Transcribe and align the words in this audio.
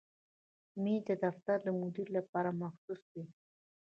مېز 0.81 1.01
د 1.07 1.11
دفتر 1.25 1.57
د 1.63 1.67
مدیر 1.81 2.07
لپاره 2.17 2.49
مخصوص 2.61 3.01
وي. 3.13 3.25